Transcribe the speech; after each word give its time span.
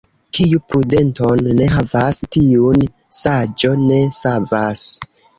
Kiu 0.35 0.59
prudenton 0.69 1.49
ne 1.59 1.67
havas, 1.73 2.21
tiun 2.35 2.81
saĝo 3.17 3.75
ne 3.83 3.99
savas. 4.21 4.87